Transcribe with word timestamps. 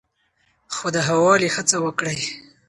خو 0.75 0.87
د 0.95 0.97
ښه 1.05 1.15
والي 1.23 1.49
هڅه 1.55 1.77
وکړئ. 1.85 2.19